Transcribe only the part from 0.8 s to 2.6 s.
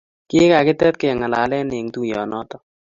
kengalale eng tuiyonoto